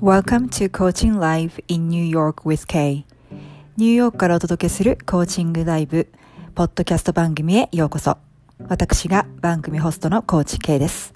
[0.00, 3.04] Welcome to Coaching Live in New York with Kay
[3.76, 6.08] ニューヨークからお届けするコーチングライブ
[6.54, 8.18] ポッドキャスト番組へようこそ
[8.68, 11.14] 私が番組ホストのコーチ K です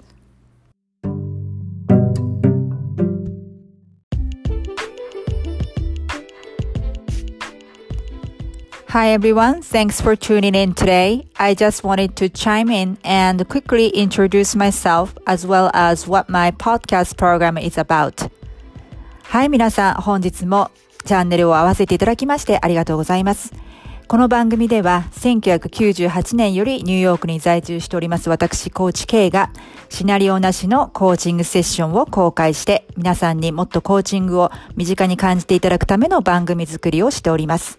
[8.89, 11.27] Hi everyone, thanks for tuning in today.
[11.37, 16.49] I just wanted to chime in and quickly introduce myself as well as what my
[16.49, 18.27] podcast program is about.
[19.24, 20.70] はい、皆さん、本日も
[21.04, 23.52] チャンネルを合わせていただきましてありがとうございます。
[24.06, 29.50] この番組では1998年よりニューヨークに在住しております私、コーチ K が
[29.88, 37.78] シナリオなしのコーチングセッションを公開して皆さんにもっとコーチングを身近に感じていただくための番組作りをしております。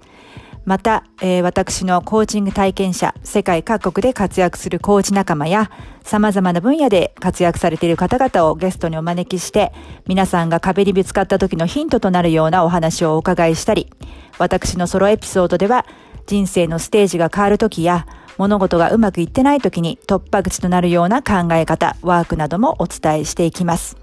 [0.65, 5.69] また、えー、私のコーチング体験者、世界各国で活躍するコーチ仲間や、
[6.03, 9.73] 様々な分野で活躍されている方々をゲストにお招きして、
[10.07, 13.91] 皆さんが壁にぶつかった時のヒントとなるようなお話をお伺いしたり、
[14.39, 15.85] 私のソロエピソードでは、
[16.25, 18.07] 人生のステージが変わる時や、
[18.39, 23.97] 物事がうまくいってない時に突破口となるような考え方、ワークなどもお伝えしていきます。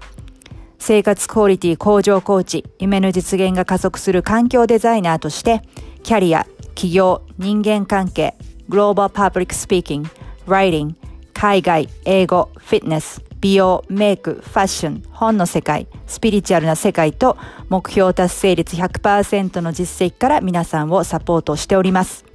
[0.79, 5.61] 生活クオリティ向上コーチ、夢の実現が加速する環境デザイナーとして、
[6.03, 8.35] キャリア、起業、人間関係、
[8.67, 10.09] グローバルパブリックスピーキング、
[10.47, 10.95] ライティング、
[11.33, 17.37] 海外、英語、フィットネス、美容、メイク、ファッション、本の世界、スピリチュアルな世界と
[17.69, 22.25] 目標達成率100%の実績から皆さんをサポートしております。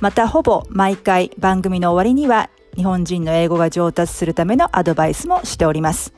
[0.00, 6.12] またほぼ毎回番組の終わりには日本人の英語が上達するためのアドバイスもしております。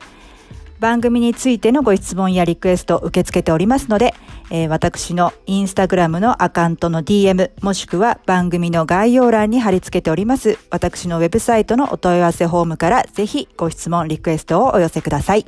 [0.79, 4.13] 番組についてのご質問やリクエストを受け付けておりますので、
[4.49, 15.45] えー、私のインスタグラムのアカウントの DM もしくは番組の概要欄に貼り付けております私のウェブサイトのお問い合わせフォームからぜひご質問リクエストをお寄せください。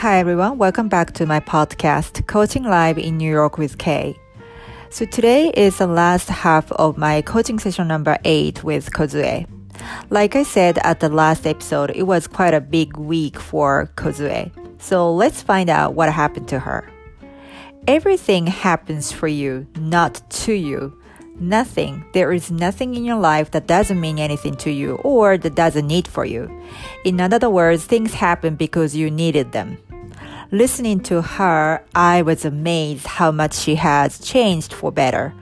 [0.00, 4.14] Hi everyone, welcome back to my podcast, Coaching Live in New York with Kay.
[4.90, 9.46] So today is the last half of my coaching session number eight with Kozue.
[10.08, 14.50] Like I said at the last episode, it was quite a big week for Kozue.
[14.80, 16.90] So let's find out what happened to her.
[17.86, 20.98] Everything happens for you, not to you.
[21.38, 22.04] Nothing.
[22.14, 25.86] There is nothing in your life that doesn't mean anything to you or that doesn't
[25.86, 26.50] need for you.
[27.04, 29.78] In other words, things happen because you needed them.
[30.50, 35.34] Listening to her, I was amazed how much she has changed for better.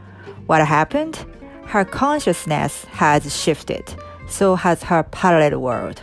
[0.46, 1.24] What happened?
[1.66, 3.84] Her consciousness has shifted.
[4.28, 6.02] So has her parallel world.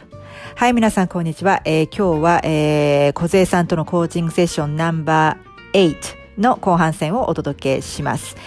[0.56, 1.62] はい、皆さん、こんにちは。
[1.66, 8.38] えー、今日は、えー、小勢さんとのコーチングセッションナンバー8の後半戦をお届けします。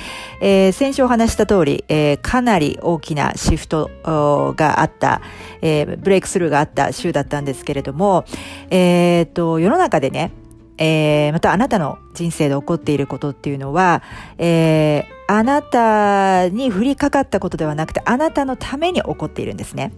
[0.41, 5.21] えー、先週お話した通り、えー、かなり大きなシフトがあった、
[5.61, 8.25] えー、ブレイクスルーがあった週だったんですけれども、
[8.71, 10.33] えっ、と、世の中でね、
[10.79, 14.03] えー、またあなたの人生で起こっていることっていうのは、
[14.39, 19.93] えー、あなたに降りかかったことではなくて、あなたのために起こっているんですね。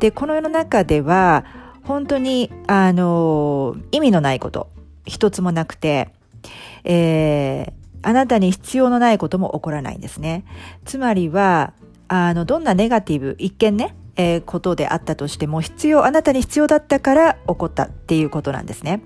[0.00, 1.44] で、この世の中では、
[1.84, 4.68] 本当に、あの、意味のないこと、
[5.04, 6.08] 一つもなくて、
[6.84, 10.44] えー、あなたに必要のないことも起こらないんですね。
[10.84, 11.74] つまりは、
[12.08, 19.02] あの、どんなネガティブ、一見ね、えー、ことであったとしても必要、あなたに必要だったから起こったっていうことなんですね。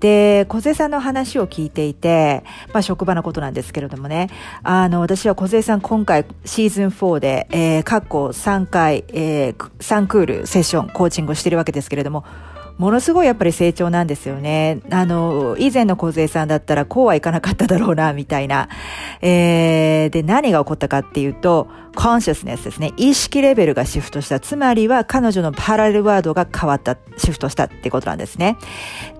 [0.00, 4.28] で、小瀬さんの話を聞いていて、まあ職場のことなんですけれどもね、
[4.62, 12.24] あの、私は小瀬さん今回シーズン4で、えー、過去3回、えー、3クールセッションコーチングをしているわけですけれども、
[12.78, 14.80] ものすごいやっぱり成長なんですよね。
[14.90, 18.68] あの、以前の小勢さんだったらこうはいかなかっただろうな、みたいな。
[19.22, 22.92] えー、で、何が起こったかっていうと、コンシャスネスですね。
[22.98, 24.38] 意識レベルがシフトした。
[24.38, 28.58] つまりは彼女のパラレルワードが変わった、シフトしたってことなんですね。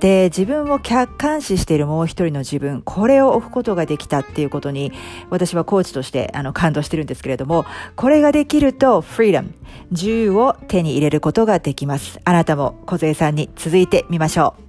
[0.00, 4.92] で、自分を客観視しているもう一人の自分、これを置くことができたっていうことに、
[5.30, 7.64] 私はコーチとしてあの感動してるんですけれども、
[7.96, 9.54] これができると、フリーダム、
[9.90, 12.20] 自由を手に入れることができます。
[12.24, 14.66] あなたも小勢さんに続いてみましょう。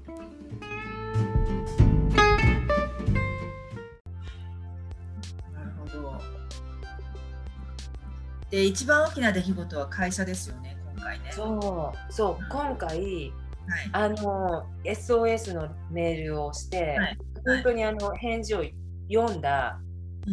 [8.49, 11.31] で一番大きな出来事は会社ですよね今回ね。
[11.31, 12.13] そう。
[12.13, 18.63] そう今回、はい、あの SOS のメールをして、はい、本当にあの返事を
[19.11, 19.79] 読んだ、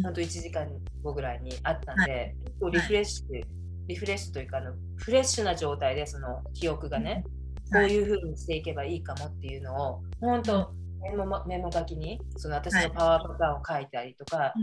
[0.01, 0.67] 本当1時間
[1.03, 3.43] 後ぐらいにあったんで、はい、リフレッシュ、
[3.87, 7.25] リフレッシュというかあのフレッシュな状態でその記憶がね、
[7.71, 10.71] こういうふうにしていけばいいかもっていうのを本当
[11.01, 14.53] メモメモ書きにその私のパワーパターンを書いたりとか、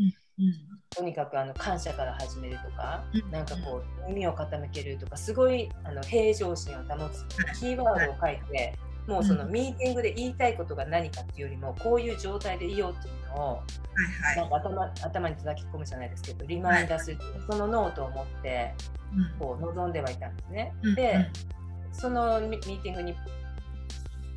[0.90, 7.25] とにかくあの感謝から始めるとか、うん、なんかこう耳を傾けるとかすごいあの平常心を保つ
[7.58, 8.75] キーワードを書いて、
[9.06, 18.75] もうそのミーティングで言いたいことが何かっていうよりもこういう状態でいようっていうのを、はいはい、なんか頭頭に叩き込むじゃないですけどリマインダーする、はい、そのノートを持って
[19.38, 20.72] こう臨んではいたんですね。
[20.82, 21.31] うん、で、
[21.92, 23.14] そのミーティングに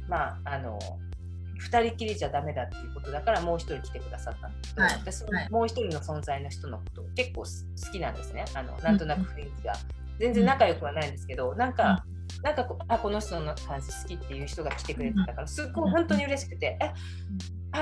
[0.08, 0.80] まああの
[1.60, 8.46] 2人きりじゃダメだっていうことだからもう1人来てくださったんですけど、はい、私もう1人の存在の人のことを結構好きなんですね。
[8.54, 9.74] あのなんとなく雰囲気が。
[10.20, 12.06] 全然仲良くはないんですけど、なんか、
[12.42, 16.92] なんかこあこの人の感じ好きっていう人が来てくれてたからすっごい本当に嬉しくて、え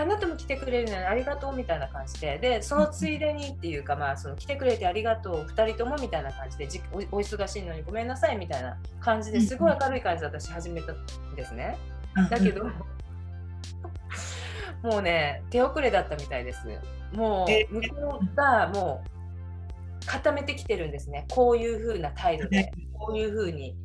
[0.01, 2.37] あなたも来てくれるのにありがとうみたいな感じで。
[2.39, 6.67] でそのついでにっていうか、まあ、その来てくれてありがとう2人ともみたいな感じで
[7.11, 11.77] お忙しいのにごめんなさいみたいな感じですごい明るい感じで私始めたんですね。
[12.29, 12.65] だけど
[14.81, 16.67] もうね手遅れだったみたいです。
[17.13, 21.25] もう向こうがもう固めてきてるんですね。
[21.31, 23.75] こういう風な態度でこういう風に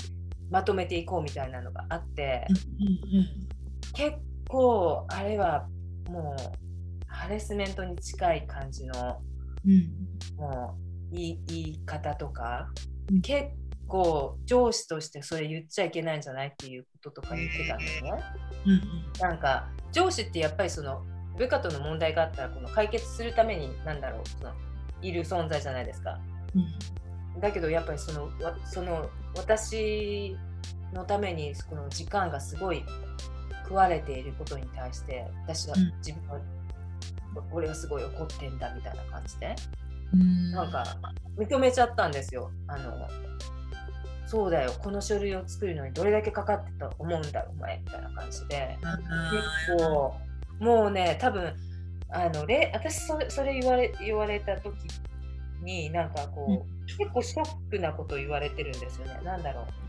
[0.51, 2.47] まとめていこうみたいなのがあって、
[3.95, 4.17] 結
[4.49, 5.69] 構あれは
[6.09, 9.21] もうハレスメントに近い感じの、
[9.65, 10.77] うん、も
[11.13, 12.71] う言い言い方とか、
[13.11, 13.49] うん、結
[13.87, 18.13] 構上司としてそれ言っちゃいけないんじゃないっていうこととか言ってたんですね。
[18.67, 18.83] うん、
[19.21, 21.03] なんか上司ってやっぱりその
[21.37, 24.53] 部下との問題があったらこの解決するために何だろうその
[25.01, 26.19] いる存在じゃないですか。
[27.35, 28.31] うん、だけどやっぱりその
[28.67, 30.37] その私
[30.93, 32.85] のためにこの時間がすごい
[33.69, 36.43] 食われていることに対して私は自分は、うん、
[37.53, 39.55] 俺はすごい怒ってんだみたいな感じで、
[40.15, 40.85] うん、なんか
[41.37, 42.51] 認めちゃったんですよ。
[42.67, 43.09] あの
[44.27, 48.79] そうだよこの書類を作るのにどれだけかかってたと思うんだお前みたいな感じで。
[49.67, 50.15] 結構
[50.61, 51.55] もうね多分
[52.11, 54.75] あのれ私それそれ言われ言われた時
[55.63, 59.21] になんかこう、うん、結構ショックなこと言われてるんですよね。
[59.23, 59.88] なんだろう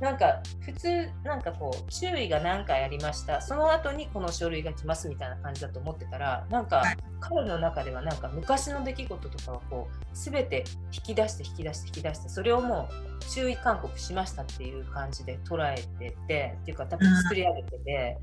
[0.00, 3.40] なんか普通なんかこう注意が何回ありました。
[3.40, 6.82] その後にこの書類が来ますみたいな感じだと思ってたらなんか
[7.20, 18.18] 彼の中ではなんか昔の出来事とかをこう全て引き出して引き出して引き出してそれをもう注意勧告しましたっていう感じで捉えててっていうか多分作り上げてて、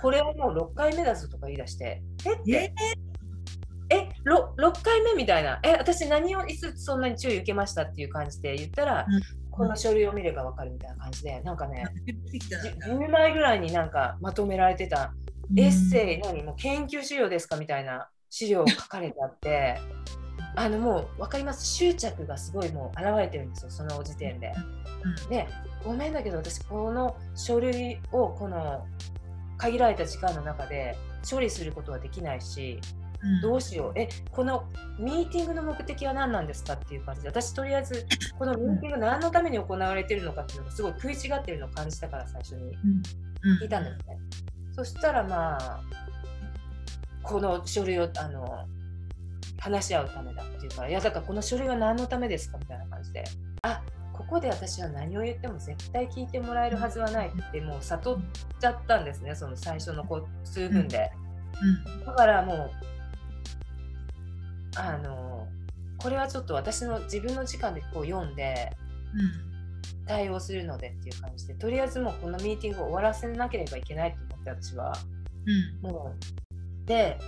[0.00, 2.32] これをもう6回目だぞとか言い出してえ？
[2.32, 2.74] って。
[3.88, 5.60] え？6, 6回目みたいな。
[5.62, 5.74] え？
[5.74, 9.06] 私何をいつそんなに注意受けましたっていう感じで言ったら、
[9.56, 11.84] この書類を見ればわかるみたいな感じで、なんかね、
[12.86, 15.14] 10枚ぐらいになんかまとめられてた、
[15.56, 19.80] エッセイ、何もう研究資料ですかみたいな資料を書かれてあって、
[20.56, 24.52] あのもう分かります、執着がすごいもう現れてるんですよ、その時点で。
[25.30, 25.46] で、
[25.84, 28.86] ごめんだけど、私、この書類をこの
[29.56, 30.96] 限られた時間の中で
[31.28, 32.80] 処理することはできないし、
[33.42, 33.92] どうしよう。
[33.98, 34.64] えこの
[34.98, 37.28] ミーティングの目的は何なんですかっていう感じで。
[37.28, 38.06] 私とりあえず
[38.38, 42.76] このミーティング何のために行われてるのかっていうのがすごい食い違ってるのを感じたから最初に。
[43.60, 44.18] 聞いたんですね。
[44.72, 45.80] そしたらまあ
[47.22, 48.66] この書類をあの
[49.58, 53.24] 話し合うためだっていうからいやだからこの書類は何のためですかみたいな感じで。
[53.62, 58.18] あここで私は何を言っても絶対聞いてもらえるはずはないってもう悟っ
[58.58, 61.10] ちゃったんですねその最初のこう数分で。
[62.04, 62.70] だからもう
[64.76, 65.46] あの
[65.98, 68.70] これはちょっと私の自分の時間でこう読んで、
[70.06, 74.92] 対応するのでっていう感じでとりあえずもうこのミーティングを終わらせなければいけないと思って私は。
[75.84, 76.14] うん、も
[76.84, 77.18] うで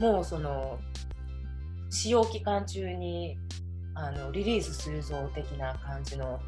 [0.00, 0.78] もうその
[1.90, 3.38] 使用期間中に
[3.94, 6.40] あのリリースするぞ的な感じの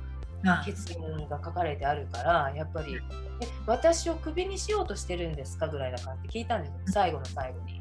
[0.65, 0.97] 決議
[1.29, 6.77] が書かれてあるからやっぱりえ私をクビにしようとしてるんですかぐらいな感じで聞いたんですよ。
[6.89, 7.74] 最後の最後に。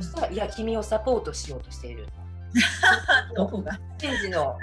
[0.00, 2.06] そしたら、いや、君をサポートしようとしている。
[3.36, 3.78] どこが？
[3.98, 4.56] 人事の、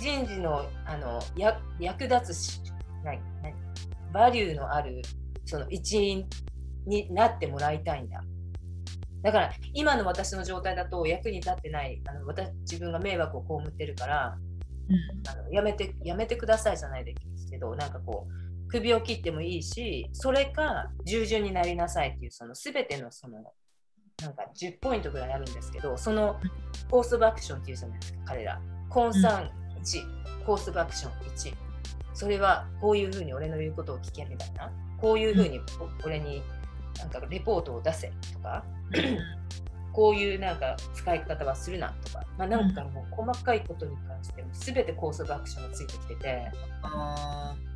[0.00, 2.60] 人事のあのや役立つし、
[3.04, 3.54] ないない
[4.12, 5.02] バリューのある
[5.44, 6.26] その一員
[6.86, 8.22] になってもらいたいんだ。
[9.22, 14.36] だから今の私の状態だと役に立ってないあの私自分が迷惑を被ってるから、
[14.90, 23.52] うん、あのやめてやめてくださいじゃないですけどなんかこう首を切ってもいいしそれか従順になりなさいっていうその全てのその
[24.22, 26.40] なんか10ポイントぐらいあるんですけどその
[26.90, 28.60] コースオブアクションっていうじゃないですか彼ら。
[28.88, 29.50] コンサーン
[29.82, 31.54] 1、うん、コースオブアクション1
[32.12, 34.70] それはこういうふうに俺の言うことを聞けみたいな。
[35.04, 35.60] こういうふうに
[36.04, 36.42] 俺に
[36.98, 38.64] なんかレポートを出せとか、
[39.92, 46.50] こういうなんか使い方はするなとか、まあ、なんかもう細かいことに関しても全てコースオブアクションがついてきてて、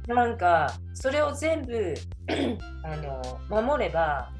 [0.07, 1.95] なんかそれを全部
[2.85, 4.33] あの守れば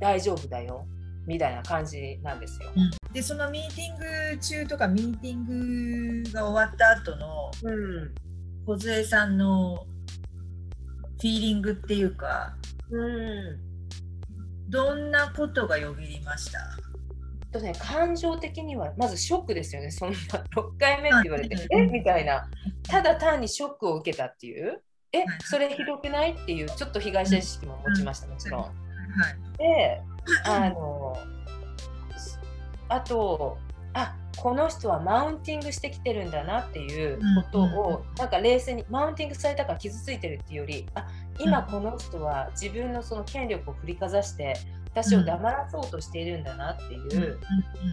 [0.00, 0.86] 大丈夫だよ
[1.26, 2.70] みたいな感じなんですよ。
[2.76, 3.96] うん、でそのミーティン
[4.34, 8.14] グ中とかミーティングが終わった後の、うん、
[8.66, 9.86] 梢さんの
[11.18, 12.54] フィーリングっていうか、
[12.90, 13.58] うん、
[14.68, 16.60] どんなことがよぎりました？
[17.52, 20.16] とね、感情的にはまずショックですよね、そんな
[20.54, 21.86] 6回目って言われて、え？
[21.86, 22.48] みたいな、
[22.82, 25.24] ただ単にショックを受けたっていう、え？
[25.44, 26.32] それひどくない？
[26.32, 28.85] っていう、ちょっと被害者意識も持ちました、もちろん。
[29.58, 30.02] で、
[30.44, 31.16] あの、
[32.88, 33.58] あと、
[33.94, 41.08] あこの人はマウンティングしてきてるんだなっていうことを、なんか冷静にマウンティングされたから傷ついてるっていうよりあ
[41.38, 44.54] 今この人は自分のその権力を振りかざして
[44.90, 47.38] 私を黙らそうとしているんだなっていう、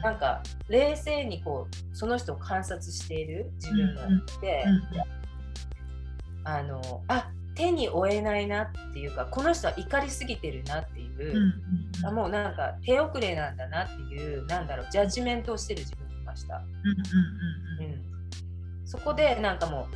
[0.04, 4.66] なんか冷静にこうその人を観察している自分がいて、
[6.46, 11.54] あのあ手に負えないなっていうかこの人は怒りすぎてるなっていう、
[12.04, 16.64] あもうなんか手遅れなんだなっていうなんだろうジャッジメントをしてる自分がいました。
[18.86, 19.96] そこでなんかもう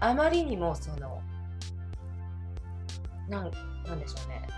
[0.00, 1.22] あまりにもその
[3.28, 3.50] なん
[3.86, 4.48] なんでしょうね。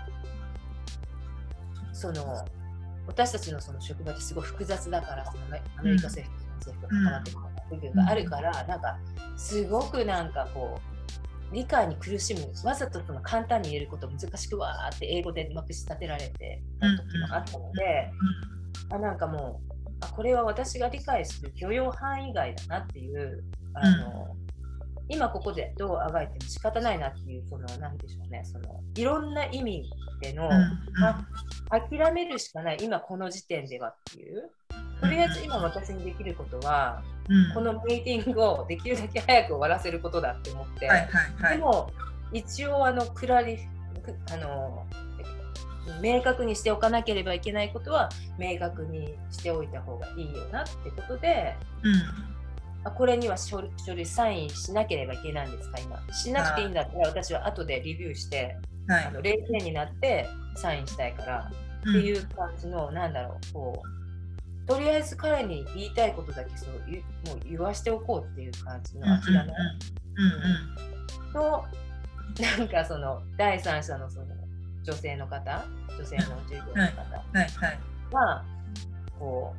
[1.93, 2.45] その
[3.07, 5.43] 私たちのその職場ってすごい複雑だからその
[5.77, 8.97] アメリカ政府と政府が関わってくる部分があるから、なんか
[9.37, 10.90] すごくなんかこう
[11.51, 18.11] 理解に苦しむわざとその簡単に言えること難しくわーって英語でまくし立てられてた時もあったので、
[18.89, 23.43] あなんかもうあこれは私が理解する許容範囲外だなっていう
[23.73, 24.35] あの、
[25.09, 29.83] 今ここでどうあがいても仕方ないなっていうその何でしょうねそのいろんな意味
[30.21, 34.51] での、うんうん、諦めるしかない今この時点ではっていう。
[35.01, 37.01] とりあえず今私にできることは、
[37.31, 41.09] うん、このミーティングをできるだけ早く終わらせることだって思って、はいはい
[41.43, 41.89] はい、でも
[42.33, 43.57] 一応あのクラリ
[44.31, 44.85] あの
[46.01, 51.93] 明確にしておかなければいけないことは明確にしておいた方がいいよなってことで、うん。
[52.95, 55.77] これには書類サインしなければいけないんですか？
[55.79, 58.57] 今しなくていいんだったら私は後でレビューして、
[58.87, 64.00] はい、あの0点になってサインしたいからっていう感じの、なんだろうこう
[64.71, 66.69] とりあえず彼に言いたいことだけそう
[67.27, 69.53] もう言わしておこうっていう感じの諦め。
[71.33, 71.65] と
[72.57, 74.27] なんかその第三者のその
[74.83, 75.65] 女性の方
[75.97, 76.87] 女性の従業員の
[78.11, 78.45] 方は
[79.19, 79.53] こ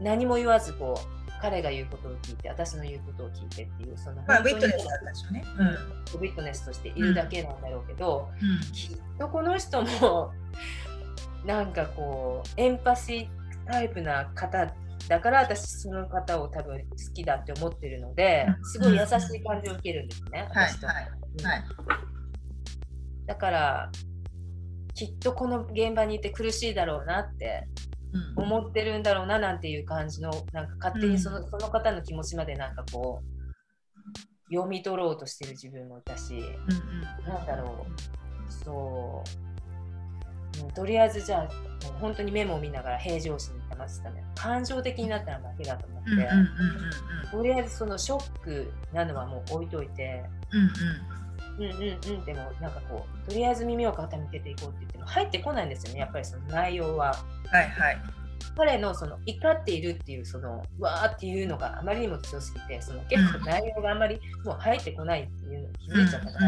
[0.00, 4.72] う何も言わずこう彼が言うことを聞いて私の言うことを聞いてっていうそのまあ、ウィットネ
[5.14, 10.32] スうね、うん、ウィットネスとしているだけなんだろうけど、うん、きっとこの人も
[11.46, 14.72] なんかこうエンパシータイプな方
[15.08, 21.64] だから私その方を多分好きだって思ってるのですごい優しい感じを受けるんですね、私と、はいはい、
[23.26, 23.90] だから
[24.94, 27.68] きっとこの現場にいて苦しいだろうなって
[28.36, 38.16] 思ってるんだろうななんていう感じのなんか勝手にその,、その方の気持ちまでなんかこう読み取ろうとしてる自分もいたし、うんうん、なんだろう。
[38.48, 39.45] そう
[40.74, 41.48] とりあえずじゃあ
[42.00, 50.70] 本当にメモを見ながら平常心に保つため感情的になったら負けだと思って、とりあえずそのショックなのはもう置いといて、うんうん、
[51.58, 57.14] うんうんうんでもなんかこうとりあえず耳を傾けていこうって言っても入ってこないんですよねやっぱりその内容は。
[57.50, 57.98] はいはい
[58.56, 66.46] 彼のその怒っているっていうそのわーっていうのがあまりにも強すぎてその結構内容があんまりもう入ってこないっていうのに気づいちゃったから、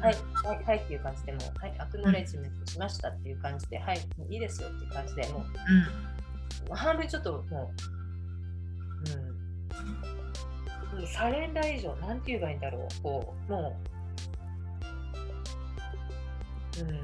[0.00, 0.14] はい、
[0.44, 7.72] はい、はいっていう感じでもう、はい、アクノレッジメントしましたっていう感じで、はい、もういいですよっていう感じでもう、うん、半分ちょっとも
[10.94, 13.76] う、うん、サレンダー以上、なんて言えばいいんだろう、こう、も
[16.78, 17.00] う、うん、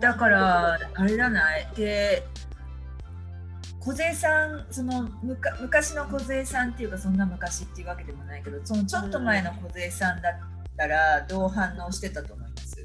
[0.00, 1.66] だからあれだない？
[1.74, 2.22] で
[3.80, 10.32] 梢さんそのむか昔の梢さんっていうかそんな昔っていうわけでもないけどそのちょっと前の梢さんだっ
[10.76, 12.76] たらどう反応してたと思います？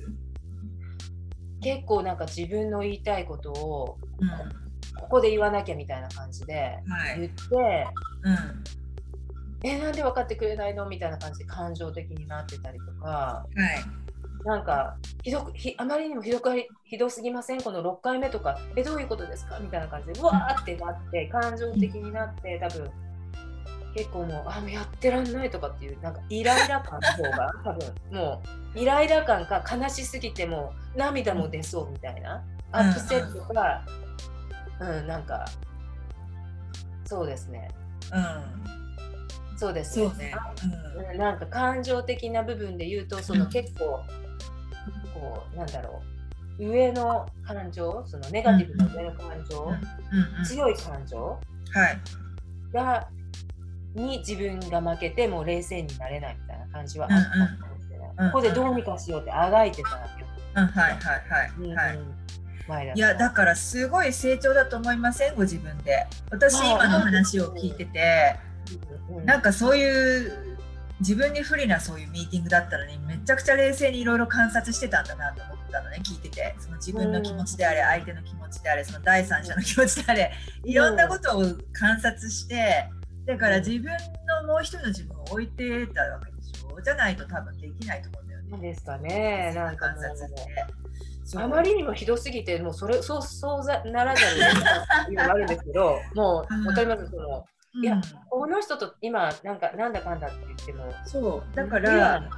[1.62, 4.30] 結構なんか自分の言いたいことを、うん、
[5.00, 6.80] ここで言わなきゃみたいな感じで
[7.18, 8.64] 言って、はい、うん。
[9.64, 10.88] えなんで分かってくれないの？
[10.88, 13.56] みたいな感じで感情的になってたりとか、はい、
[14.44, 16.50] なんかひどくひあまりにもひどく
[16.84, 17.62] ひどすぎません？
[17.62, 18.58] この6回目とか。
[18.76, 19.60] えどういうことですか？
[19.60, 22.90] みたいな感じでわーってなって感情的になって多分
[23.96, 28.42] 結構もうあもうやってらんないとかっていうなんかイライラ感の方が 多分も
[28.76, 33.86] うイライラ感か悲しすぎても涙も出そうみたいなアップセットか、
[34.80, 35.46] うん、うん、なんか
[37.06, 37.70] そうですね。
[38.14, 38.62] うん。
[39.58, 40.34] そうですね、
[41.12, 44.04] うん、なんか感情的な部分で言うとその結構、
[45.14, 46.02] こうなんだろ
[46.60, 49.74] 上の感情そのネガティブな上の感情、
[50.46, 51.40] 強い感情、
[52.72, 53.08] が
[53.96, 57.30] に自分が負けてもう冷静になれないみたいな感じはあった
[57.64, 58.32] かもしれない。
[58.32, 59.90] ここでどうにかしようってあがいてた。
[59.90, 59.98] よ。
[60.56, 62.94] うん、はいはいはいはい。
[62.96, 65.36] いやだからすごい成長だと思いません？
[65.36, 66.06] ご自分で。
[66.30, 68.36] 私今の話を聞いてて。
[69.26, 70.51] なんかそういう
[71.02, 76.56] 自分に不利なそういうミーティングだったのにめちゃくちゃ冷静にいろいろ観察してたんだなと思ったのね聞いてて。
[76.60, 80.32] その自分の気持ちであれ相手の気持ちであれその第三者の気持ちであれ
[80.64, 81.44] いろんなことを
[81.74, 82.90] 観察して
[83.26, 83.86] だから自分
[84.44, 86.82] のもう一人の自分を置いてたわけでしょ？
[86.82, 88.48] じゃないと多分できないと思うんだよね。
[88.52, 89.54] そうですかね。
[89.56, 90.66] なんか観察って。
[91.38, 97.10] あまりにもひどすぎて、もうそれそうそうならざるをいうのがあるんですけど、もうわかります？
[97.10, 102.30] その、うん、いや、この人と今なんかなんだかんだって言っても、そうだから。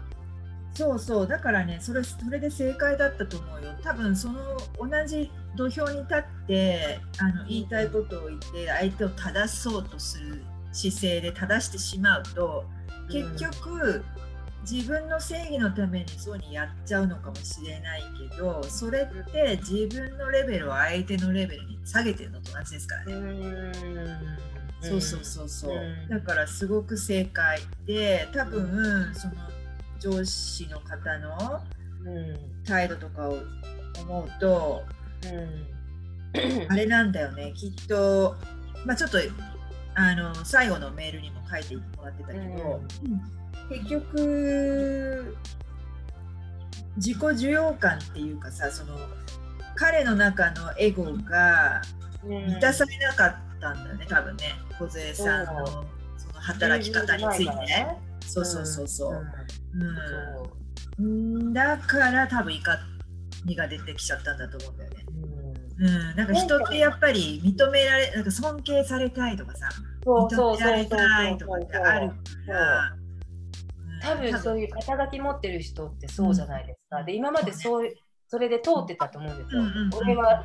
[0.75, 3.73] そうそうだからねそれそれで正解だったと思うよ。
[3.83, 4.39] 多分その
[4.79, 12.65] 同じ土俵に立ってあの言いたいことを言って相手を正そうとする姿勢で正してしまうと
[13.11, 14.03] 結局、
[14.69, 23.13] 自分の正義のためにそうにやっちゃうのかもしれないけどそれって自分のレベルを相手のレベルに下げてるのと同じですからね。
[24.83, 25.79] そうそうそうそう。
[26.09, 29.33] だからすごく正解で多分その
[29.99, 31.61] 上司の方の
[32.65, 33.37] 態度とかを
[34.01, 34.83] 思うと、
[36.69, 37.53] あれなんだよね。
[37.55, 38.35] きっと
[38.85, 39.17] まあちょっと
[39.95, 45.37] あの最後のメールにも書いてもらってたけど、うん、結局
[46.97, 48.97] 自己需要感っていうかさその
[49.75, 51.81] 彼の中のエゴが
[52.23, 54.55] 満たされなかったんだよね多分ね。
[54.79, 55.65] 梢さんの
[56.17, 59.21] その働き方について、ね、そうそうそうそう、
[60.99, 61.09] うん、う
[61.49, 62.77] ん、だから多分怒
[63.45, 65.05] りが出てきちゃったんだと思うんだよね。
[65.79, 69.69] うん、なんか人ってやっぱり認められなんか尊敬されたいとかさ。
[70.05, 72.15] 認められたいとかってあるか
[72.47, 72.95] ら。
[74.03, 77.89] 多分そういう肩書き持ってる人ってそうじゃないですか、うん、で今までそう
[78.27, 80.43] それで通ってたと思うんですよ、うんうんうん、俺は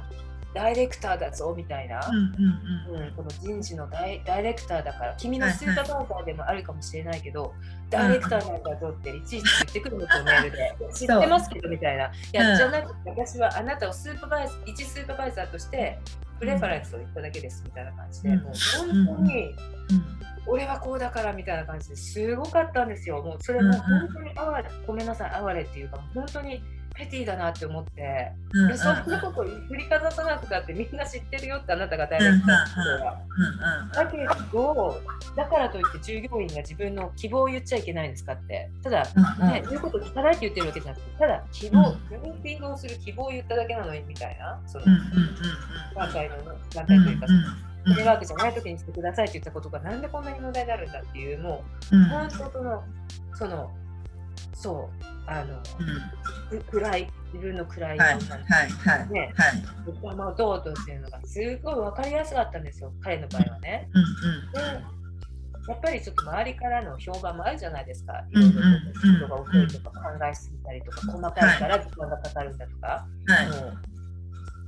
[0.55, 7.59] ダイレクターだぞみたいな、うんうんうん、この人事のダイダイレクターだから君のスーパーバーザーでもあるかもしれないけど、はいはい、
[7.91, 10.75] ダイレクターなんだぞっていちいち言ってくるんですよ、メールで。
[10.95, 12.05] 知ってますけどみたいな。
[12.07, 15.99] いや、じゃなくて私はあなたをスーパーバイザー、一スーパーバイザーとして
[16.39, 18.53] プレファレンスを言っただけですみたいな感じで、もう
[19.07, 19.55] 本当に、
[20.47, 23.23] 俺はこうだからみたいな感じですごかったんですよ。
[23.23, 26.63] もうそれも本当に哀れ、ごめんなさい、哀れっていうか、本当に。
[26.99, 32.47] ペティだなって思って、うんうん、そんなこと振りかざさなくたってみんな知ってるよってあなたが大学生
[32.99, 33.21] のは。
[33.95, 34.17] だけ
[34.53, 35.01] ど
[35.37, 38.69] だからといって従業員が自分の希望を言っちゃいけないんですかって。
[38.83, 39.05] ただ、
[39.39, 44.85] ね、言うこと聞かないって言ってるわけじゃなくてただ希望、ミーティングをする希望を言っただけなのにみたいなその
[45.95, 46.37] 団体の
[46.75, 47.27] 団体というか。
[47.87, 52.85] テレワークじゃない時にしてくださいって言ったことがなんでこんなに問題になるんだっていうもう、本当その
[53.33, 53.71] その
[54.55, 55.63] そうあの、
[56.51, 59.25] うん、暗い自分の暗い感じで、はいはいは
[60.33, 63.89] い、どうとっていうのがすごい分かりやすかったんですよ彼の場合はね。
[63.93, 64.99] うんうん、で
[65.69, 68.15] やっぱりちょっと周りからの評判もあるじゃないですか。
[68.31, 68.59] いろいろと
[69.01, 72.89] 人が遅いとか考えすぎたりとか、細かいから時間がかかるんだとか。
[72.89, 73.07] は
[73.43, 73.51] い、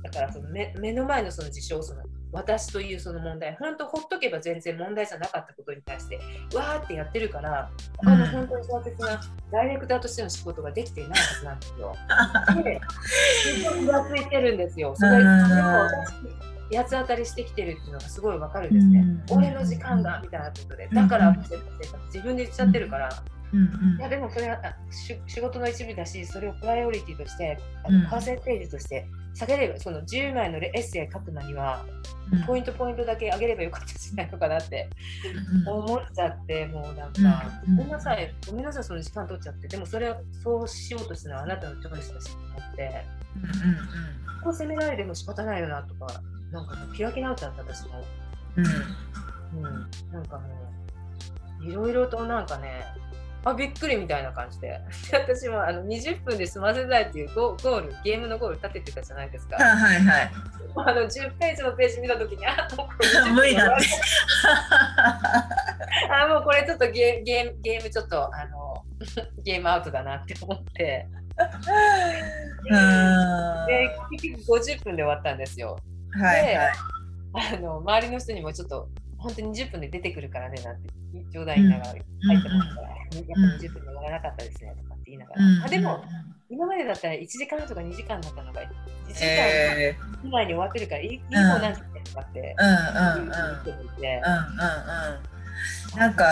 [0.03, 3.55] だからその目目の前のその事象その私というその問題。
[3.59, 6.19] 本当ほっとけば全然問題じゃなかったことに対して
[6.55, 11.95] わーってやってるから他の本当に大切なダイレクターとしての仕事ができていないはずなんですよ。
[12.63, 12.81] で、
[13.61, 14.93] すごいふらついてるんですよ。
[14.95, 15.23] それ
[16.73, 19.05] 八つ当たりしてきてるっていうのがすごいわかるんですね。
[19.29, 20.87] 俺の時間だみたいなことで。
[20.93, 21.35] だから
[22.05, 23.09] 自分で言っちゃってるから。
[23.97, 24.57] いやでもそれは
[25.27, 31.85] 仕事の一部だしそれをプライオリティとしてあのパーセンテージとして下げればその10枚のエッセイ書くのには、
[32.45, 34.89] ポイントポイントだけ上げればよかったんじゃないのかなって
[35.65, 38.33] 思っちゃってもうなんか、ごめんなさい。
[38.47, 39.67] ごめんなさいその時間取っちゃって。
[39.67, 43.05] でもそれをそうしようとしたのはあなたのチョイスだしと思って、
[44.41, 48.03] ここ責められても仕方ないよなとかなんか開き直っちゃった私も、
[48.57, 50.47] うん、うん、なんかも
[51.61, 52.83] ういろいろとなんかね
[53.43, 54.79] あびっくりみたいな感じで。
[55.11, 59.55] 私もあの20分で済ませたいっていうゴールゲームのゴール立ててたじゃないですか。
[59.55, 60.31] はいはい、
[60.75, 62.93] あの10ページのページ見た時にあもうこ
[63.25, 63.85] れ無理だって。
[66.13, 68.85] あもうこれちょっとゲゲゲームちょっとあの
[69.43, 71.07] ゲームアウトだなって思って。
[73.67, 75.77] で結局50分で終わったんですよ。
[76.11, 76.71] はい、はい、
[77.55, 80.89] あの周りの人にもちょっと本当に20分で出てくるからねなんて
[81.31, 82.03] 冗談言いながら入っ
[82.43, 86.03] てますから、やっぱ20分で終わらなかったですねとかって言いながら、あでも
[86.49, 88.67] 今までだったら1時間とか2時間だったのが1
[89.13, 91.85] 時間以内に終わってるから、いいもなんとか
[92.21, 92.55] って。
[92.57, 93.31] うんうんうん。
[95.95, 96.23] なんか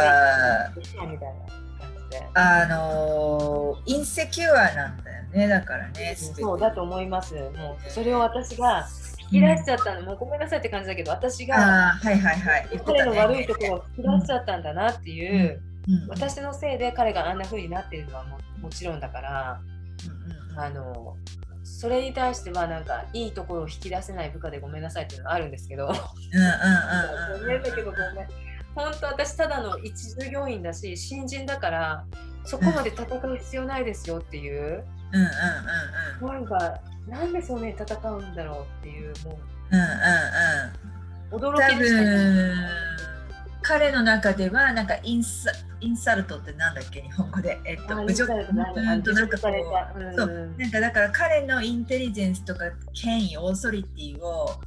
[2.33, 7.35] あのインセキュアなんだよねだからねそうだと思います。
[7.35, 15.61] もうそれを私が引き出しちゃったの、もうごめんなさいって感じだけど私がはいはいはい、彼の悪いところを引き出しちゃったんだなっていう、
[16.09, 19.61] 私のせいで彼があんな風になっているのはももちろんだから、
[20.57, 21.15] あの
[21.63, 25.93] それに対してはなんかいいところを引き出せない部下でごめんなさいっていうのがあるんですけど、ご
[27.47, 32.05] めんだけどごめん本当私ただの一従業員だし新人だから
[32.45, 39.35] そこまで戦う必要ないですよっていう、うんうんうんうん、なんかなんでそうね戦うんだろうっていうもう、
[39.71, 42.99] うんうんうん、驚きでした
[43.61, 48.33] 彼の中ではなんかインサインサルトってなんだっけ日本語で、えっと、侮辱。
[48.33, 48.35] う
[48.95, 50.55] んとなんかこう、そう。
[50.57, 52.65] なんかだから彼のインテリジェンスとか
[52.99, 54.59] 権威オーソリティを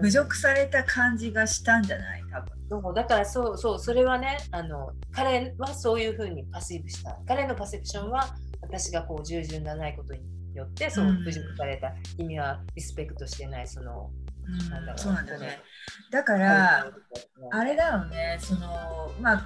[0.00, 2.22] 侮辱された感じがしたんじゃない？
[2.32, 2.82] 多分。
[2.82, 7.18] そうだからそうそうそれはねあの彼はそういうふうにパシブした。
[7.28, 10.20] 彼のパセプションは私がこう従順なないことに
[10.54, 14.10] よってそう侮辱された、君はリスペクトしてないその
[14.46, 15.60] うん、そうなんだよね。
[16.10, 16.86] だから、
[17.50, 19.44] あれだよね、その、まあ、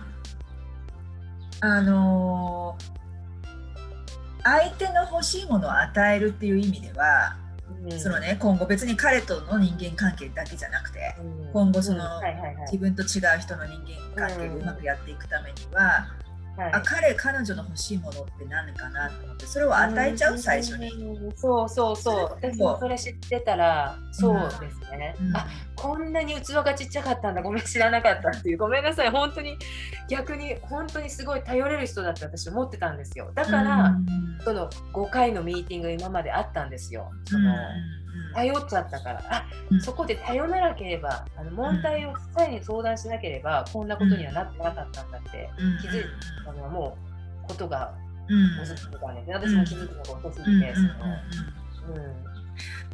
[1.61, 2.77] あの
[4.43, 7.37] 相手の欲しいものを与えるっていう意味では、
[7.90, 12.21] うん、そのね、今後別に彼との人間関係だけじゃなくて、うん、今後その、
[12.71, 13.05] 自分と違
[13.37, 13.81] う人の人
[14.17, 16.07] 間関係でうまくやっていくためには、
[16.57, 20.90] はい、あ彼彼女の欲しいものって何かなと思ってそれを与えちゃう最初に。
[21.37, 22.25] そうそうそう。
[22.40, 27.43] 私もそれ知ってたらそうですね、うん、あこんなに器がちっちゃかったんだ。
[27.43, 28.59] ごめん知らなかったっていう。
[28.59, 29.11] ごめんなさい。
[29.11, 29.57] 本当に
[30.09, 33.33] 逆に本当にすごい頼れる人だって私思ってたんですよ。
[33.35, 37.11] だから、うん、その5回のミーティング今まであったんですよ。
[37.25, 38.04] その、うん
[38.35, 39.22] 頼っちゃったから。
[39.29, 45.50] あ、うん、そこで頼らなければあの問題をさに相談しなければ、こんなことにはなってなかったんだって
[45.81, 46.05] 気づい
[46.44, 46.96] たのはも
[47.44, 47.94] うことが
[48.62, 50.88] 遅すぎたね、私も気づくのが遅すぎて、その
[51.94, 52.24] うん。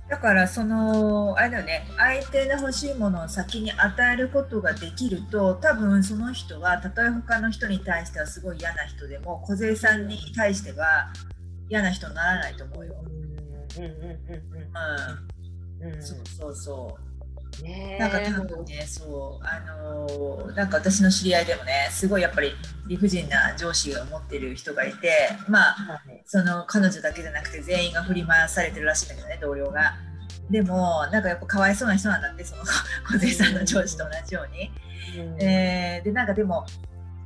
[0.08, 1.86] だからそのあれだよね。
[1.96, 11.12] 相手の欲しいものを先に与えることができると多分その人はたとえ他の人に対してはすごい嫌な人でも梢さんに対しては
[11.68, 13.04] 嫌な人にならないと思うよ。
[13.78, 17.10] うんうんうんうんそうそうそう。
[17.62, 18.10] ね、なん。
[18.10, 19.60] か多分ね、そう、あ。
[19.60, 20.70] のー、なん。
[20.70, 22.52] か私の知り合いでもね、すごいやっぱり
[22.86, 25.10] 理不尽な上司を持ってる人がいて、
[25.48, 29.08] まあ、その彼女だけじゃなくて全員が振り回されてるらしいん。
[29.08, 29.94] だけどね、同僚が。
[30.50, 31.22] でも、なん。
[31.22, 32.22] かやっぱかわいそうな人なん。
[32.22, 33.54] だって、その小杉さん。
[33.54, 34.70] の上司と同じように。
[35.22, 36.26] うん、えー、で、なん。
[36.26, 36.64] かでも、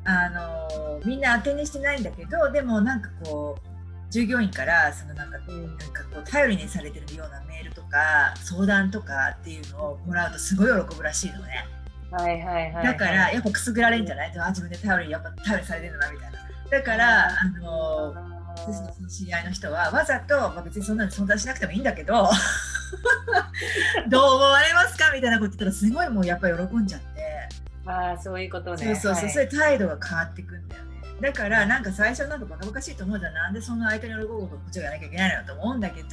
[0.04, 1.20] あのー、みん。
[1.20, 2.02] な当てにしてないん。
[2.02, 3.02] だけど、でもなん。
[3.02, 3.73] かこう、
[4.14, 11.66] 従業員からそのなんかなんかこう頼りにされてるようなメールとか相談とかっていうのをもらうとすごい喜ぶらしいのね。
[12.12, 16.38] はいはいはい、だからやっぱくすぐられるんじゃない、うん、あ自分で頼りやっぱ頼りされてるなみたいな。
[16.70, 18.14] だからあの
[18.57, 22.14] 私のその知り合いの人はわざと、まあ、別にそんなに存在しなくてもいいんだけど
[24.09, 27.48] どう思われますかみたいなこと言ったらすごいもうやっぱり喜んじゃって。
[27.87, 28.94] ああそういうことね。
[28.94, 30.93] そうそうそう、はい、それ態度が変わっていくんだよね。
[31.20, 33.35] だからなんか最初なんかバカバカしいと思うじゃん。
[33.35, 36.09] なんでその相手に喜ぶことこっちがやらなきゃいけないのと思うんだけど、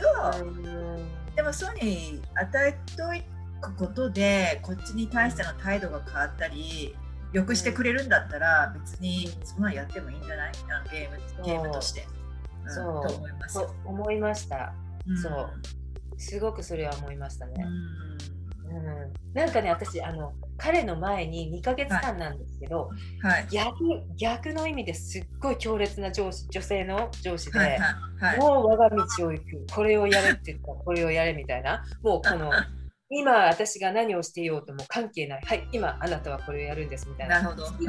[1.36, 3.24] でもそうに与えとい
[3.60, 6.96] くことでこっちに対しての態度が変わったり
[7.34, 10.52] よくしてくれるんだったら別にそんなやってもいいんじゃない？
[10.92, 12.06] ゲームゲームとして。
[12.68, 14.74] そう、と思います思いました、
[15.08, 15.50] うん、そう。
[16.18, 17.54] すごくそれは思いましたね。
[17.58, 18.11] うん、
[18.72, 22.90] うん、なんかね私あの彼の前に2ヶ月間なんですけど、
[23.22, 23.76] はい、逆
[24.18, 29.66] 逆の意味ですっごい強烈な上司女性の上司で、はいはい、もう我が道を行く。
[29.74, 31.84] これをやれって言ったらこれをやれみたいな。
[32.04, 32.52] もうこの
[33.10, 35.42] 今私が何をしていようとも関係ない。
[35.44, 37.42] はい今あなたはこれをやるんですみたいな。
[37.42, 37.86] なるほど、うん、す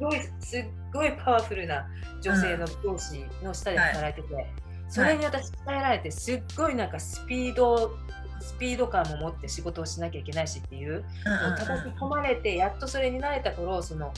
[0.00, 1.86] ごいすっごいパワフルな
[2.20, 4.46] 女性の上司の下で働いてて、
[4.88, 7.96] それに私伝えられてすっごいなんかスピード
[8.40, 14.12] スピード感も持って仕事をしなきゃいけないしっていう、うん、叩き込まれてやっとそれに慣れた頃その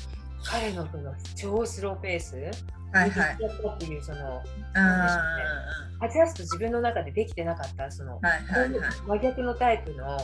[0.45, 2.37] 彼のその超スローペース
[2.93, 4.43] はいはい、っていうその
[6.01, 10.19] アジャスト自分の中でできてなかったその、はいはいはい、真逆のタイプの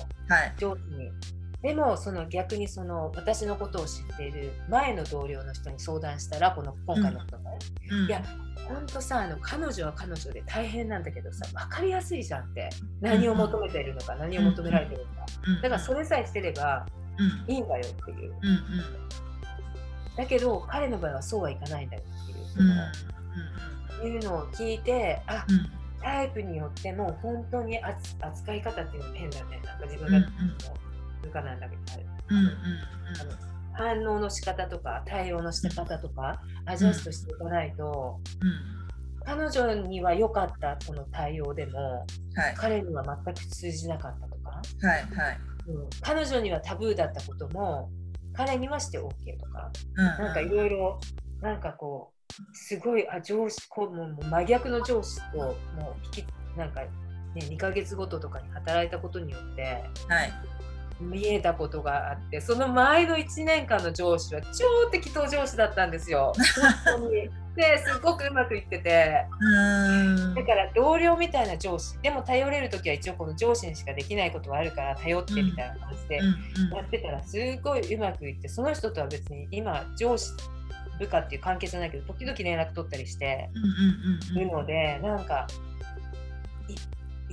[0.59, 1.13] 上司に、はい、
[1.63, 7.51] でもその逆にその私のことを知っている前の同僚の人に相談したらこの今回のことが、
[7.91, 8.23] うん、いや
[8.69, 12.69] ほんとさあの彼女は彼女で大変なんだけどさ分かりやすいじゃんって。
[13.01, 15.27] 何を求めているのか、何を求められているのか、
[15.63, 16.87] だからそれさえしてれば
[17.47, 18.35] いいんだよっていう、
[20.17, 22.47] だけど彼の場合はそうはいかないんだよっていう。
[22.47, 22.63] そ
[24.03, 25.45] の、いうのを聞いてあ、
[26.03, 29.61] タイプによっても本当に扱い方っていうの変だね。
[29.65, 30.29] なんか自分が
[31.23, 31.83] 部下なんだけど、
[32.31, 32.35] う。
[32.35, 32.53] んうんうん、
[33.75, 38.21] 反応の仕方とか対応の仕方とかアジャストしていかないと、
[39.25, 45.39] 彼女には良かったこの対応でも、はい、彼には全く通じなかったとか、はいはい。
[45.69, 47.91] うん、彼女にはタブーだったことも
[48.33, 51.01] 彼にはして OK とか、うん、なんかいろいろ
[51.43, 55.57] なんかこうすごいあ上司こうもう真逆の上司ともう
[56.05, 56.27] 引き
[56.57, 56.89] なんか、ね、
[57.37, 59.63] 2ヶ月ごととかに働いたことによって、
[60.09, 60.33] はい、
[61.01, 66.33] 見えたことがあってその前の1年間の上司は超適当上司だったんですよ。
[66.85, 67.31] 本当に。
[67.57, 69.27] ですごくうまくいってて。
[70.37, 71.99] だから同僚みたいな上司。
[72.03, 76.23] でも頼れる時は一応この上司にしかできないことはあるから頼ってみたいな感じでや
[76.83, 80.33] ってたらすごいうまくいってその人とは別に今上司
[80.99, 83.51] 部下っていう関係じゃないけど時々連絡取ったりして
[84.35, 85.47] るのでなんか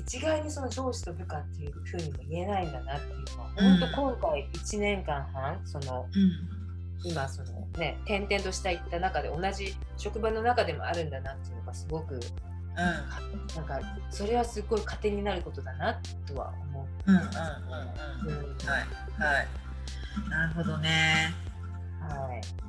[0.06, 12.22] 一概にその上司と部下っていうふうにも言えないんだなっていうのは、うん、本当今回1年間半その、うん、今そのね転々としたいった中で同じ職場の中でもあるんだなっていうのがすごく、うん、
[12.76, 13.80] なんか
[14.12, 17.12] それはすごい糧になることだなとは思う。
[17.12, 18.58] うんうんうんうん。
[18.68, 18.80] はい
[19.22, 19.48] はい
[20.30, 21.34] なるほどね。
[22.00, 22.65] はい。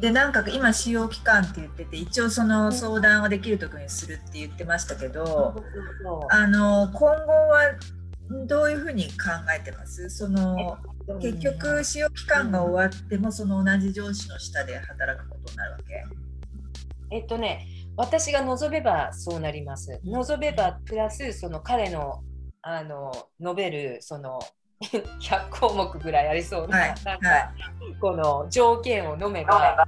[0.00, 5.62] でなんか今使用期間って言ってて一応その相談をできる時にするって言ってましたけど、
[6.30, 7.74] あの今後は
[8.46, 9.10] どういうふうに考
[9.54, 10.08] えてます？
[10.08, 10.78] その
[11.20, 16.04] 結局使用期間が終わってもその同じ上司の下で働くことになるわけ？
[17.10, 20.00] えっとね私が望めばそうなります。
[20.04, 22.22] 望めばプラスその彼の
[22.62, 23.10] あの
[23.40, 24.38] 述べるその
[24.80, 26.78] 100項目ぐらいありそうな。
[26.78, 27.52] はい、なんか、はい、
[28.00, 29.86] この条件を飲めば、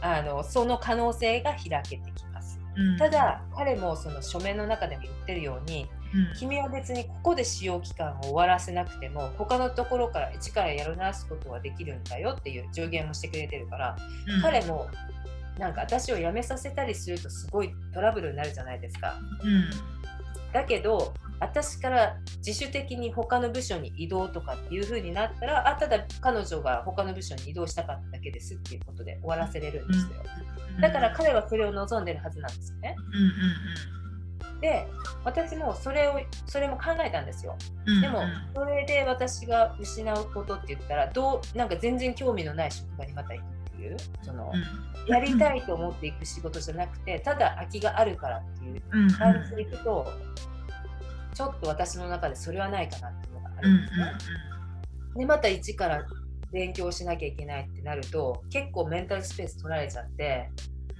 [0.00, 2.60] あのその可能性が開けてきます。
[2.76, 13.96] うん、ただ彼もその書面の中でも言ってるように、うん、君は別にここで使用期間を終わらせなくても他のところから一からやり直すことはできるんだよっていう助言もしてくれてるから、
[14.42, 14.88] 彼も
[15.58, 19.18] なんか私を辞めさせたりするとすごいトラブルになるじゃないですか。
[20.52, 30.10] だけど私から自主的に他の部署に移動とかっていう風になったらあただ彼女が他の部署に移動したかっただけですっていうことで終わらせれるんですよ。
[30.80, 32.96] だから彼はそれを望んでるはずなんですよね、
[34.60, 34.86] で
[35.24, 37.56] 私もそれをそれも考えたんですよ、
[38.00, 38.22] でも
[38.54, 44.52] それで私が失うことって言ったらどうなんか全然興味のない職場にまた行くっていうその、
[45.06, 48.82] やりたいと思っていく仕事じゃなくてただ空きがあるからっていう
[49.16, 50.06] 感じでいくと、
[51.34, 53.68] ちょっと私の中でそれはないかなっていうのがある。
[53.68, 54.12] んですね。
[55.16, 56.04] でまた一から
[56.52, 60.50] 勉強しなきゃいけないってなると結構メンタルスペース取られちゃって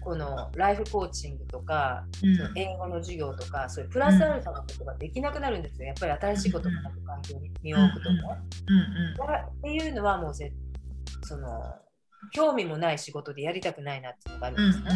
[0.01, 5.89] このライフコーチングとか、うん、その英語の授業とかそういうプラスアルファのことができなくなるんですよ。
[5.89, 8.19] やっぱり新しいことを学ぶ環境に身を置くとね。
[9.59, 10.53] っていうのはもうぜ
[11.23, 11.63] その
[12.33, 14.91] 興味もない仕事でやりたくないなっていうのがあるんですね。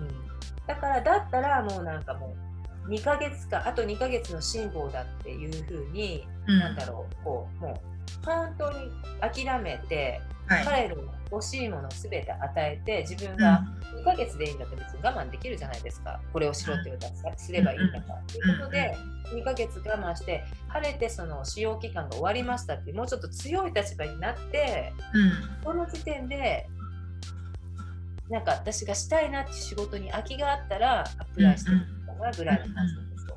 [0.00, 2.53] うん、だからだったらもうなんかもう
[2.88, 10.96] 2ヶ月かあと2ヶ月の辛抱だっていうふうに、ん、なんだろうこうもう本当に諦めて、はい、彼の
[11.30, 13.64] 欲しいものを全て与えて自分が
[14.00, 16.20] 2ヶ月でいいんだって別に我慢できるじゃないですか。
[16.32, 18.96] これをしろって言うたらすればいいんだからということで
[19.32, 26.66] 2ヶ月我慢して晴れてその使用期間が終わりましたってもうちょっと強い立場になって、うん、その時点で
[28.28, 31.80] なんか私がしたいなって仕事に空きがあったらアプライしてみ
[32.14, 33.36] るかなぐらいの感じなんですよ。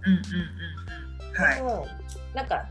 [1.56, 1.88] でも
[2.34, 2.70] なんか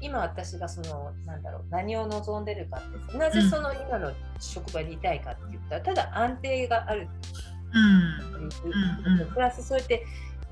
[0.00, 7.08] 今私がそのなんだろう何を望んでるかってなぜその今の職場にいたいかって言ったらただ安定がある
[7.74, 9.24] う。
[9.24, 10.04] ん、プラスそうやって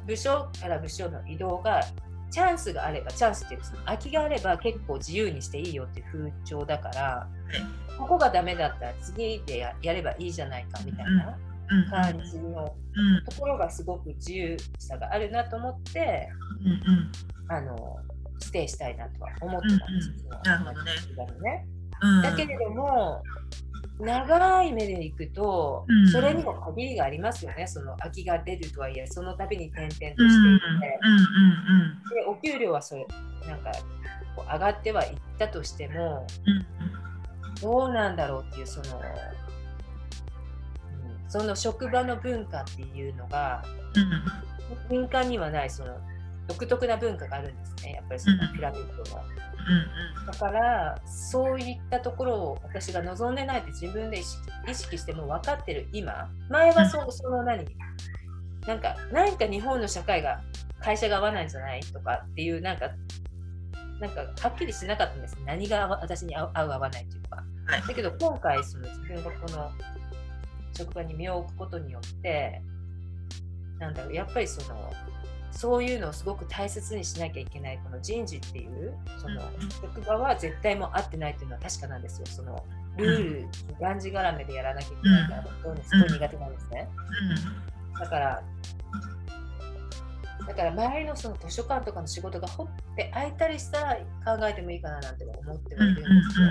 [0.06, 1.82] 部署から部署の移動が
[2.30, 7.28] チャンスがあればチャンスっていうか空きがあれば結構自由にしていいよっていう風潮だから、
[7.98, 11.36] ここがダメだったら次でやればいいじゃないかみたいな。
[11.90, 12.74] 感じの
[13.28, 16.28] ところがすごく自由さがあるなと思って、
[17.48, 17.96] あの
[18.38, 20.64] ステイしたいなとは思ってたんですけど、なる
[21.16, 21.66] ほどね。
[22.22, 23.22] だけれども
[24.00, 27.66] 長い目でいくと、それにも限りがありますよね。
[27.66, 30.24] その空きが出るとはいえその度に転々としていて、
[32.14, 33.06] でお給料はそれ
[33.46, 33.70] なんか
[34.36, 36.26] 上がってはいったとしても、
[37.60, 39.00] どうなんだろうっていうその
[41.32, 43.64] その職場の文化っていうのが、
[44.90, 45.96] うん、民間にはないその
[46.46, 47.92] 独特な文化があるんですね。
[47.92, 49.22] やっぱりそのピラミッドの。
[49.64, 55.88] うん、だからそういったところを私が望んでないって自分で意識しても分かってる。
[55.94, 57.64] 今前はそその何
[58.66, 60.42] なんか何か日本の社会が
[60.80, 62.90] 会社が合わないんじゃないとかっていうなんか
[64.00, 65.38] なんかはっきりしなかったんです。
[65.46, 67.36] 何が私に合う合わないっていうか、
[67.68, 69.70] はい、だけど今回その自分がこの
[70.72, 72.62] 職場に身を置くことによって
[73.78, 74.92] なんだろうやっぱりその
[75.50, 79.40] そういうのをすごく大切にしなきゃいけないこの人事っていうその
[79.82, 82.26] 職場は絶対も合ってないっていうのは確かなんですよ。
[82.26, 82.64] その
[82.96, 85.44] ルールがんじがらめでやらなきゃいけないから
[85.82, 85.98] す。
[85.98, 86.88] ごい苦手なんですね、
[87.98, 88.42] だから
[90.46, 93.96] だから周りのその図書館とかの仕事がほって空いたりしたら
[94.36, 96.02] 考えてもいいかななんて思ってはいるんで
[96.34, 96.46] すよ。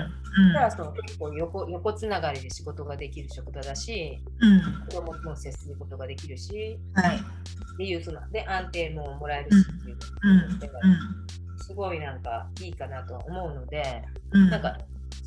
[0.54, 9.98] だからその結構横横つながりで仕事ができる職場だし、うん、子供とも接することができるし、はい、っていうそので安定ももらえるしっていう、
[11.58, 14.02] すごいなんかいいかなと思うので、
[14.32, 14.78] なんか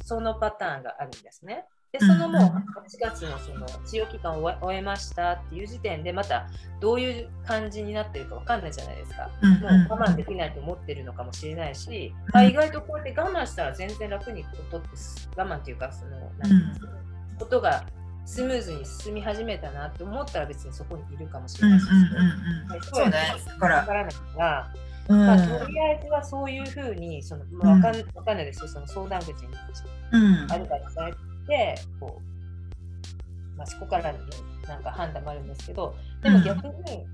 [0.04, 1.66] そのパターンがあるんですね。
[2.00, 6.48] でそのもう8月のその治療期間を終えましたっていう時点でまた
[6.80, 14.90] どういう感じになってるか分かんないじゃないですか、もう我慢できないと思ってるのかもしれないし、まあ、意外とこうやって我慢したら全然楽にことって
[15.38, 16.88] 我慢っていうかそのなんですか、
[17.40, 17.86] ことが
[18.26, 21.90] スムーズに進み始めたなって思ったら別にそこにいるかもしれないです
[22.74, 23.14] けど、そうね。
[23.48, 23.80] だから。
[23.82, 24.74] 分からないから。
[25.08, 28.68] まあ、とりあえずはそういうふうにその、まあ、分かん分かんないですよ。
[28.68, 29.36] その相談口に
[30.50, 31.14] あるかされ
[31.48, 32.22] てこ
[33.54, 34.14] う、まあ、そこから
[34.68, 37.06] なんか判断もあるんですけどでも逆に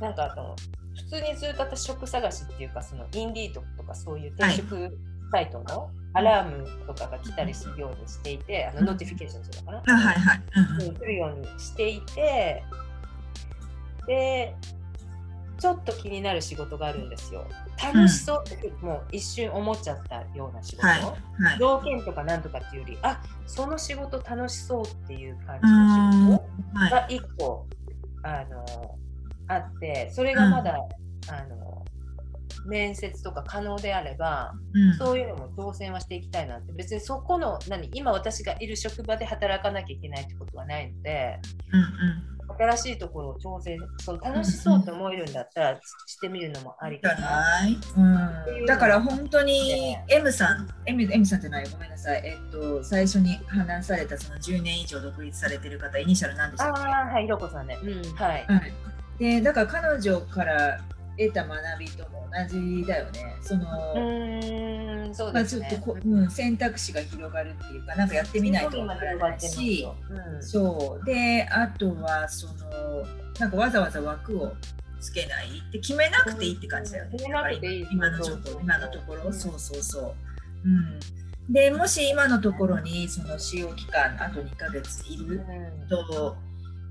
[0.00, 0.54] なんかあの
[0.96, 4.98] 普通にずっと私職探しっていうかそのインディートとかそういう転職
[5.30, 12.64] サイトのアラームとかが来たりするようにしていて、あのノーティフィケーションするのかな、はいはい、来るようにしていて
[14.06, 14.54] で
[15.58, 17.46] ちょっと気になる仕事があるんですよ。
[17.82, 26.40] 楽しそうって、もう一瞬思っちゃったような仕事、はいはい、条件とかなんとかっていうよりあその仕事楽しそうっていう感じの仕
[26.78, 27.66] 事が1個、
[28.22, 28.98] あの
[29.48, 30.76] あってそれがまだ、
[31.28, 31.84] あの
[32.66, 36.72] 面接とか可能であれば、うん、そういうのも挑戦はしていきたいなって。
[36.72, 41.38] 別にそこの何今私がいる職場で働かなきゃいけないってことはないので、
[41.72, 47.44] うんうん新しいところを挑戦その楽しそうと思えるんだったら、してみるのもありかな、
[47.96, 51.68] うん、だから本当に M さん M, M さんじゃない？
[51.68, 52.22] ごめんなさい。
[52.24, 58.72] えっと最初に話されたその10年以上独立されてる方イニシャルなんでしたっけあはいひろこさんね、うん、はい、はい、
[59.18, 60.80] でだから彼女から
[61.18, 63.36] 得た学びとも同じだよね。
[63.42, 71.04] そのうんそうですね、まあ、ちょっとこ、うん、選択肢が広がるっていうかなんかやってみないとわからないし、うん、そう。
[71.04, 72.54] であとはその
[73.40, 74.52] なんかわざわざ枠を
[75.00, 77.18] つけないって決めなくていいって感じだよね。
[77.90, 80.14] 今のちょっと今のところ、そうそうそう。
[80.64, 80.98] うん、
[81.52, 85.40] でもし今のところにその使用期間あと2ヶ月いる
[85.88, 86.36] と、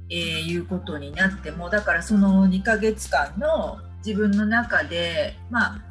[0.10, 5.88] えー、いうことになってもだからその2ヶ月間の自分の中でまあ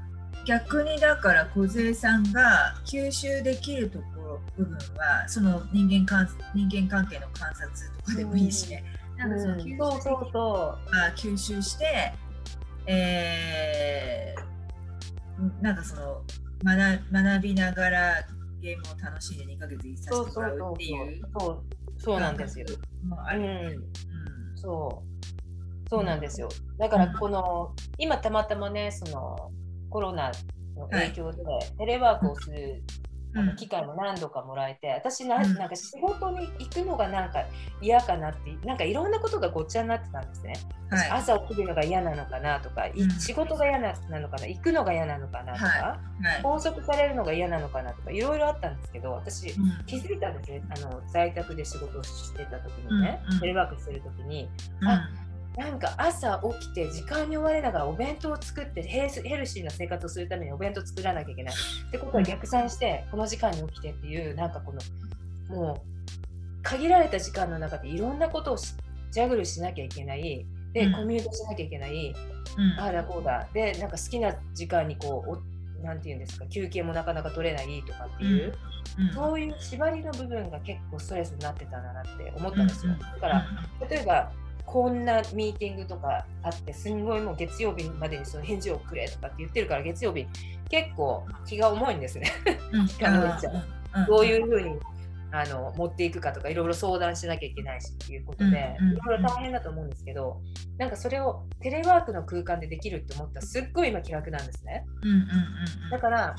[0.46, 8.84] 逆にだから梢さんが吸収できるところ部分はその人間関人間関係の観察とかでもいいしね、
[9.16, 11.16] なんかその吸収,、そうそうそう。
[11.16, 12.12] 吸収して、
[12.86, 16.22] えー、なんかその
[16.62, 18.26] 学学びながら
[18.60, 21.62] ゲームを楽しんで2ヶ月いさせてもらうっていうそう
[21.98, 22.66] そうなんですよ。
[23.24, 25.05] ある、うん、うん、そう
[25.88, 26.48] そうなんですよ。
[26.78, 29.50] だからこの、今たまたまね、その
[29.90, 30.32] コロナ
[30.76, 31.42] の影響で
[31.78, 32.82] テレワークをする
[33.34, 37.44] あの機会も何度かもらえて、私ななんか仕事に行くのがなんか
[37.82, 40.54] 嫌かなってなんかいろんなことがごっちゃになってたんですね、
[40.90, 46.24] はい、朝起きるのが嫌なのかなとか、うん、仕事が嫌なのかな行くのが嫌なのかなとか、はい。
[46.24, 50.62] はい、拘束されるのが嫌なのかなとかいろいろあったんですけど私、うん、気づいたんですね。
[50.70, 54.48] あの在宅で仕事をしてた時にね、うん、テレワークしてる時に、
[54.82, 55.10] あ
[55.56, 61.54] なんか朝起きて時間に追われながらお弁当を作ってヘルシーな生活をするためにお弁当作らなきゃいけない。
[61.54, 70.44] ってことは逆算してこの時間に起きてっていうなんかこのもう限られた時間の中でいろんなことをジャグルしなきゃいけない。
[70.74, 72.14] で、コミュニケートしなきゃいけない、
[72.58, 73.48] うん、ああだこうだ。
[73.54, 75.40] でなんか好きな時間にこ
[75.80, 78.52] うなんて言うんですか休憩もなかなか取れないとかっていう、
[78.98, 79.06] うん。
[79.06, 82.92] うん、そういう縛りの部分が結構ストレスになってたんだなって思ったんですよ。
[82.92, 83.46] だから
[83.88, 84.30] 例えば
[84.66, 90.26] こんなミーティングとかあってすんごいもう月曜日までにその返事をくれとかって言ってるから月曜日
[90.68, 92.32] 結構気が重いんですね。
[94.08, 94.78] どういうふうに
[95.32, 100.40] あの持っていくかとかいろいろ相談しなきゃいけないしっていうことでいろいろ大変だと思うんですけど
[100.78, 104.84] なんかそれをテレワークの空間でできるって思ったらすっごい今気楽なんですね。
[105.90, 106.34] だから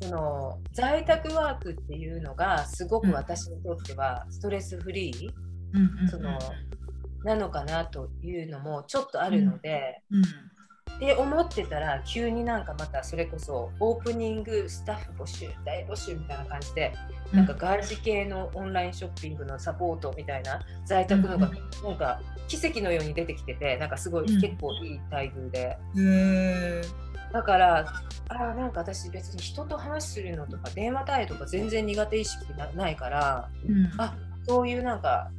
[0.00, 6.38] その在宅ワークっていうのがすごく私にとってはストレスフリー、その
[7.24, 10.18] なのかなというのもちょっとあるので、うん。
[10.18, 10.24] うん。
[10.96, 16.94] って思ってたら急になんかまたそれこそオープニングスタッフ募集大募集みたいな感じで、
[17.32, 21.50] うん、なんか外資系のオンラインショッピングのサポートみたいな在宅のが、
[21.82, 25.76] なんか奇跡のように出てきててなんかすごい、結構いい待遇で。
[27.32, 27.92] だから
[28.28, 32.46] あなんか私別に人と話するのとか電話対応とか全然苦手意識
[32.76, 34.14] ないから、うん、あ
[34.46, 35.32] そういうなんか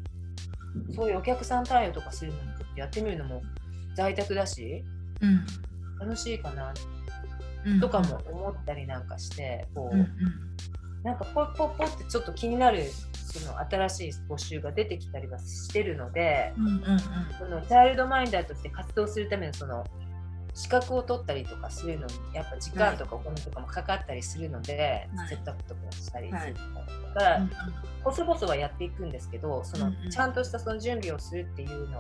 [0.95, 2.43] そういうお客さん対応とかするのも
[2.75, 3.41] やってみるのも
[3.95, 4.83] 在宅だし、
[5.21, 5.45] うん、
[5.99, 6.73] 楽しいかな、
[7.79, 10.09] とかも思ったりなんかしてこう、うんうん、
[11.03, 16.99] なんかポッポッポってちょっと気になるその新しい募集が出てきたりはしてるので、うんうんうん、
[17.37, 19.83] そのチャイルドマインダーとして活動するためのその
[20.55, 26.53] 資格を取ったりとかするのにやっぱ時間とかお金とかもかかったりするので、はい、セットアップとかしたりする、はい、
[27.13, 27.51] だから、うん、
[28.05, 31.99] 細々はやっていくんですけどその、ちゃんとしたその準備をするっていうの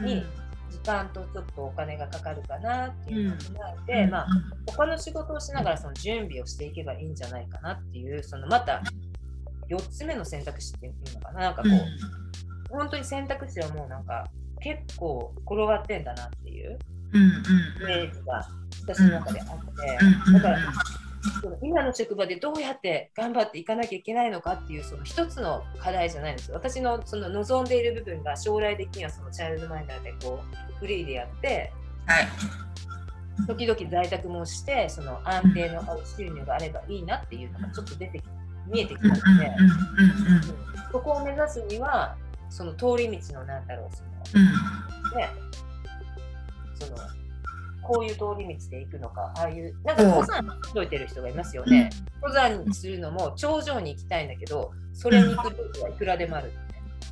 [0.00, 0.24] に、
[0.70, 4.26] 時間とちょっとお金がかかるかなっていうのを踏まえて、うん、まあ、
[4.70, 8.80] 他の仕事をしながらその準備をしていけばいいんじゃないかなっていうそのまた
[9.68, 11.40] 4つ目の選択肢っていうのかな。
[11.40, 14.28] なんかこう、うん、本当に選択肢はもうなんか
[14.60, 16.78] 結構転がってんだなっていう
[17.14, 18.48] イメージが
[18.82, 20.58] 私の中であって、だから
[21.62, 26.56] 今の職場でどうやって頑張っていかなきゃいけないのかっていうその一つの課題じゃないんですよ。
[26.56, 30.40] 私のその望んでいる部分が将来的にはそのチャイルドマインダーでこ
[30.72, 31.72] うフリーでやって、
[32.06, 32.28] はい、
[33.46, 38.24] 時々在宅もしてその安定のある収入があればいいなっていうのがちょっと出てき
[38.66, 39.20] 見えてきたので、
[40.90, 42.16] そこを目指すには
[42.50, 45.28] その通り道のなんだろうその、ね
[46.86, 46.98] その
[47.82, 56.52] こういう通り道で行くのかああいうなんか登山解いてる人がいますよね、うん、登山にするのも頂上に行きたいんだけどそれに行く時はいくらでもある、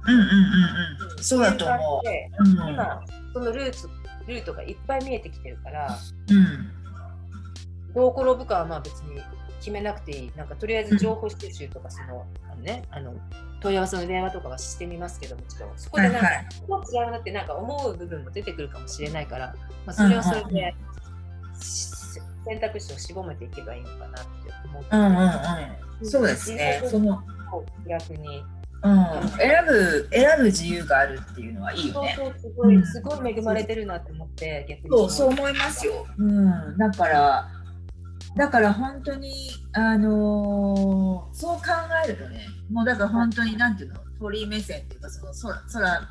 [0.07, 0.15] うん。
[0.15, 3.03] うんうんうん、そうだと思う、うん、今
[3.33, 3.89] そのルーツ
[4.27, 5.99] ルートがいっぱい見えてきてるから、
[6.31, 6.71] うん、
[7.95, 9.21] どう転ぶかはまあ別に
[9.61, 10.33] 決めなくていい。
[10.37, 13.15] なんかとりあえず情報収集とかその、あのねあの
[13.61, 19.55] 問い合わせの電話とかはしてみますけどもちろんそこでなんか、はいはい、違うなってなんか思う部分も出てくるかもしれないから、
[19.87, 20.75] まあ、それはそれで、
[22.47, 24.21] 選択肢を絞めていけばいいのかなって
[24.65, 25.11] 思って、うんうん
[26.01, 26.83] うん、そうですね。
[26.91, 27.23] その
[27.89, 28.43] 逆に。
[28.83, 32.15] うん、選ぶ選ぶ自由があるっていうのはいいよね。
[32.17, 34.89] そうそうすごい、うん、すごい恵まれてるなって思って逆に。
[34.89, 36.07] そうそう思いますよ。
[36.17, 37.49] うん、だから
[38.37, 39.33] だから本当に
[39.73, 41.63] あのー、そう考
[42.05, 46.09] えるとねもうだから本当になんていうの鳥目線っていうかその空空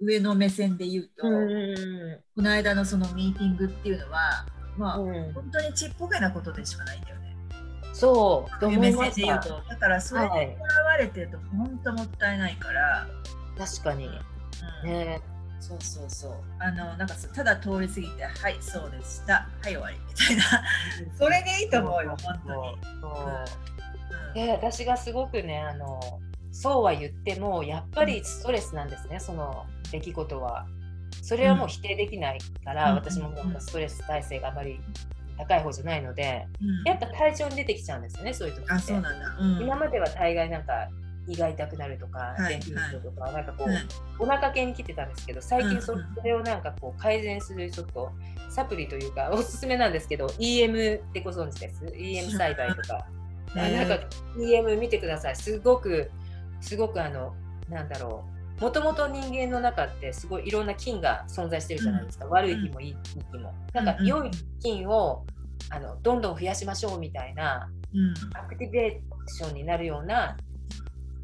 [0.00, 4.44] 上の目線で言うと、うこの間のそのミーティングっていうのは
[4.76, 7.36] まあ、うん、本当にちっぽけなことでしかないんだよね。
[7.92, 9.62] そうという目線で言うと。
[9.68, 13.06] だからそれにとらわれてると本当もったいないから、
[13.56, 14.08] 確かに、
[14.84, 15.20] うん、ね
[15.64, 16.32] そうそうそう。
[16.58, 19.32] あのなんかただ通り過ぎて「はいそうでした。
[19.32, 20.42] はい終わり」みたいな。
[21.18, 22.78] それでいいと思うよ本当に。
[24.28, 26.20] うん、で私がすごくねあの
[26.52, 30.66] そうは言ってもやっぱりストレスなんですね、その出来事は。
[31.22, 34.78] それはもう否定できないから、うん、私もストレス耐性があまり
[35.38, 38.72] 高い方じゃないので、うん、やっぱ体調に出てきちゃうんですよねそういう時って。
[38.72, 40.88] あそうなんだ、うん、今までは大概なんか
[41.26, 43.78] 胃が痛くなるとか、便秘とか、なんかこう、はい、
[44.18, 48.10] お腹系に来てたんですけど、最近それをなんかこう改善するちょっと
[48.50, 53.06] サプリというか、 おすすめなんですけど、EM ってご存知です ?EM 栽培とか。
[53.54, 54.00] なんか
[54.36, 55.36] EM 見てください。
[55.36, 56.10] すごく、
[56.60, 57.34] すごくあの、
[57.68, 58.24] なんだろ
[58.60, 58.62] う。
[58.62, 62.96] もともと人間の中ってすごいいろんな菌が存在してるじゃないですか、うん、悪い菌もいい
[63.30, 63.52] 菌も。
[63.72, 65.24] なんか良い菌を
[65.70, 70.36] あのどんどん増やしましょうみたいな、うん、アクティベーションになるような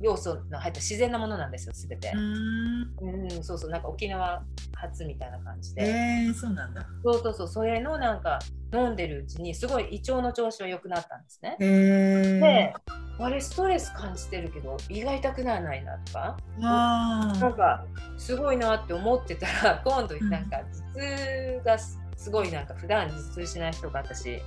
[0.00, 2.10] 要素の入った自然なものなんですよ、すべて。
[2.14, 4.42] うん、そうそう、なんか沖縄
[4.74, 5.82] 発みたいな感じで。
[5.82, 6.86] えー、そうなんだ。
[7.04, 8.38] そうそうそう、それのなんか
[8.72, 11.56] 飲んでるうちにすごい胃腸の調子は良くなったんですね。
[11.58, 12.74] で、
[13.18, 17.84] あれストレス感じてるけど胃が痛くならないなとか、なんか
[18.16, 24.40] すごいなって思ってたら、 今度なんか頭痛がすごいなんか普段頭痛しない人が私、うん、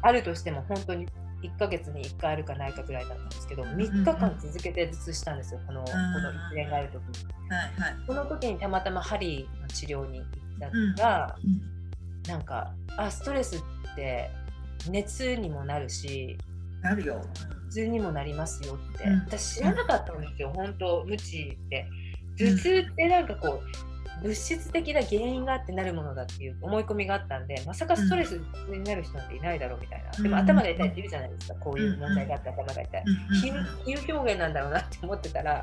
[0.00, 1.06] あるとしても本当に
[1.42, 11.60] 1ヶ月に1回あるかないかぐらいだったんですけど3日間続けて頭痛したんですよ、このこの一連がある時に、はいはい、この時にたまたま針の治療に行ったら、うん、
[12.28, 13.60] なんかあストレスっ
[13.94, 14.30] て
[14.90, 16.36] 熱にもなるし
[16.82, 17.24] なるよ。
[17.68, 21.86] 頭痛にもなりますよって、うん、私知らなかったんですよ本当無知って
[22.38, 23.87] 頭痛ってなんかこう
[24.22, 31.54] 物質的な原因があってなるものだっていう思い込みがあったんでまさかストレスになる人なんていないだろうみたいな、でも頭が痛いって言うじゃないですか。
[31.60, 33.04] こういう問題があって頭が痛い、
[33.42, 33.50] 比
[33.94, 35.62] 喩表現なんだろうなって思ってたら、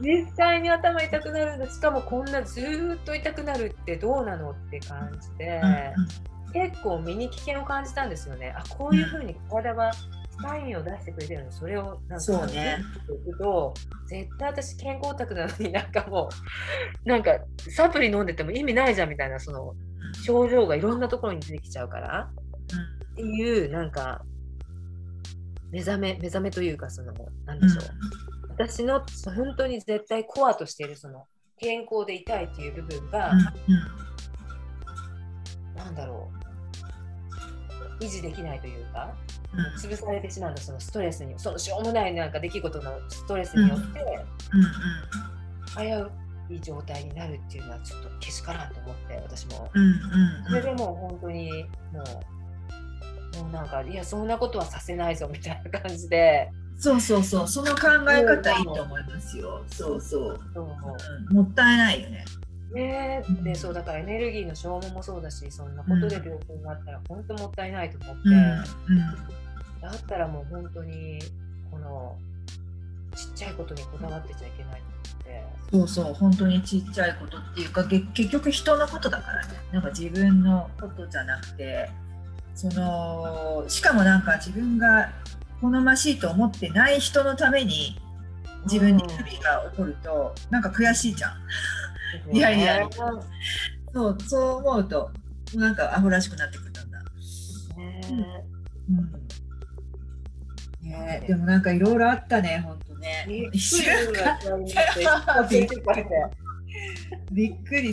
[0.00, 1.70] 実際に頭痛くなるんだ。
[1.70, 5.60] しかもこんなずっと痛くなるってどうなのって感じで、
[6.52, 8.54] 結構身に危険を感じたんですよね。
[8.56, 9.92] あこういうふうに体は
[10.40, 12.78] サインを出してくれてるのそれをなんかそうね。
[13.28, 13.74] いくと
[14.06, 16.28] 絶対私健康オタクなのになんかも
[17.04, 17.38] う なんか
[17.70, 19.74] サプリ飲んでても意味ないじゃんみたいなその
[20.24, 22.30] 症状がいろんなところに出てきちゃうから、
[22.72, 24.24] うん、っていうなんか
[25.70, 27.12] 目覚め目覚めというかその
[27.44, 27.84] 何でしょう、
[28.44, 31.26] うん、私の本当に絶対コアとしているその
[31.58, 33.34] 健康でいたいっていう部分が、う
[35.74, 36.37] ん、なんだろう
[38.00, 39.14] 維持できないというか、
[39.78, 44.00] 潰されてしまうのそのストレスにそのしょうもないなんか出来事のストレスによって、
[45.76, 46.10] 危う
[46.54, 49.70] い状態になるっていうのはちょっとけしからんと思って私も、
[50.48, 56.50] それでもう本当にもうもうなんかいやそんなことはさせないぞみたいな感じで。
[56.80, 57.48] そうそうそう。
[57.48, 59.64] その考え方いいと思いますよ。
[59.66, 60.00] そう。
[60.00, 60.68] そうそう、
[61.28, 62.24] うん、もったいないよね。
[62.72, 63.24] ね。
[63.42, 71.18] でそうだからエネルギーの消耗もそうだしそんなことで病気になったら本当もったいないと思って、うんうん、だったらもう本当に
[71.70, 72.16] この
[73.14, 75.58] ちっちゃいことにこだわってちゃいけないと思って。
[75.70, 79.54] そうそう本当にちっちゃいことっていうか結局人のことだからね。
[79.72, 81.90] なんか自分のことじゃなくて
[82.54, 85.12] そのしかもなんか自分が
[85.60, 88.00] 好ましいと思ってない人のために
[88.64, 91.32] 自分に不備が起こると、うん、なんか悔しいじゃん。
[92.32, 92.88] いやいや、
[93.92, 95.10] そう、そう思うと、
[95.54, 96.80] なんかアホらしくなってくるんだ。
[97.76, 98.00] ね
[100.82, 103.26] うん、ねでもなんかいろいろあったね、本当ね。
[103.28, 103.60] びっくり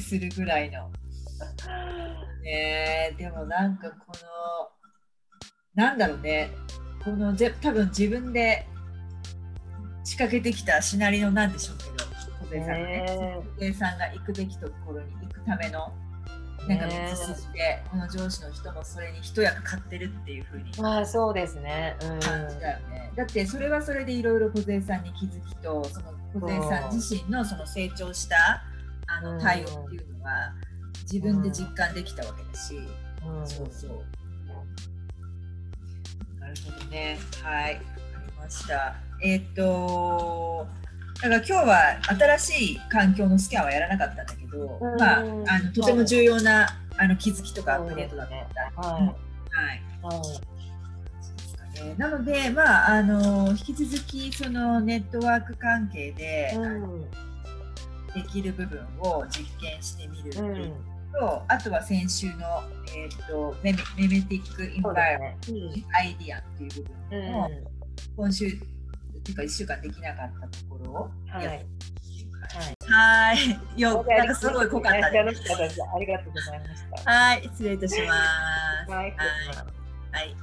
[0.01, 0.29] する。
[0.35, 0.89] ぐらいの。
[2.43, 3.95] ねでもなんかこ
[5.75, 6.49] の、なんだろうね、
[7.03, 8.67] このぜ多分自分で
[10.03, 12.04] 仕掛けてきたシナリオなんでしょうけど、
[12.59, 13.05] 小さんがね、
[13.59, 15.91] 小さんが行くべきところに行くための
[16.67, 20.71] なんか道筋で、この上司の人もそれに一役買ってるっていうふうに。
[20.81, 23.11] まあそうですね、感じだよね。
[23.15, 28.63] だってそれはそれでいろいろ小杉さんに気づきとその小杉さん自身のその成長した
[29.07, 30.53] あの対応っていうのは
[31.03, 32.79] 自分で実感できたわけだし、
[33.45, 34.03] そうそう。
[36.39, 37.19] なるほどね。
[37.43, 37.85] はい、わか
[38.27, 38.95] りました。
[39.21, 40.67] えっ、と
[41.15, 41.99] だから今日は
[42.37, 48.35] 新しい環境のスキャンはやらなかったんだけど、まあ、あのとても重要なあの気づきとかアップデートだった。
[48.81, 49.15] は
[49.73, 49.81] い。
[51.97, 57.01] なので、まあ、あの引き続きそのネットワーク関係で、うん、
[58.13, 60.73] できる部分を実験してみるっていう
[61.13, 62.63] と、うん、あとは先週の、
[62.95, 67.49] えーと、メメメティック・インバイメント、アイディアっていう部分も、
[68.15, 68.57] 今週
[69.25, 71.65] ていうか1週間できなかったところをはい。
[72.87, 73.81] はい。
[73.81, 75.81] よ、なんかすごい濃かったです。
[75.83, 77.11] ありがとうございました。
[77.11, 78.13] はい、失礼いたしま
[78.85, 78.91] す。
[78.91, 79.05] はい。
[79.05, 79.15] はい
[80.11, 80.35] はい。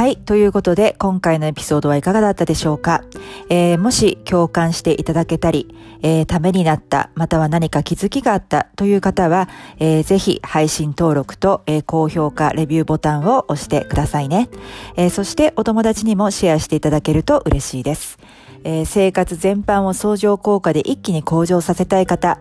[0.00, 3.04] はいということで、今回のエピソードはいかがだったでしょうか、
[3.50, 14.48] えー、もし共感していただけたり、えー、ためになった、または何か気づきがあったという方は、えー、ぜひ配信登録と、えー、高評価、レビューボタンを押してくださいね。
[14.96, 18.18] えー、そしてお友達にもシェアしていただけると嬉しいです。
[18.64, 22.38] えー、生活全般を相乗効果で一気に向上させたい方、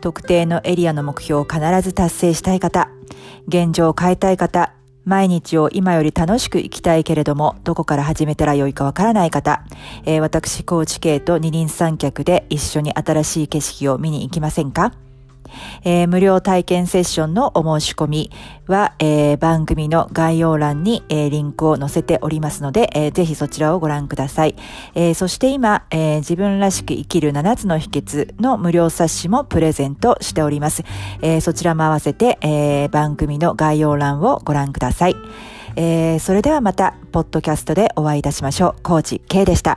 [0.00, 2.90] 特定のエリアの目標を必ず達成したい方、
[3.46, 4.72] 現状を変えたい方、
[5.06, 9.64] 毎日を今より楽しく生きたいけれども、どこから始めたらよいかわからない方、
[10.04, 15.05] えー、私、高知系と二輪三脚で一緒に新しい景色を見に行きませんか？
[15.84, 18.30] えー、無料体験セッションのお申し込み
[18.66, 24.56] は、えー、番組の概要欄に、えー、リンクを載せておりますので、えー、ぜひそちらをご覧ください。
[24.94, 30.84] えー、そして今、えー、自分らしく生きる7つの秘訣の無料冊子もプレゼントしております。
[31.22, 35.16] えー、そちらも合わせて、えー、番組の概要欄をご覧ください。
[35.76, 38.82] えー、それではまた、ポッドキャストでお会いいたしましょう。
[38.82, 39.76] コーチ K でした。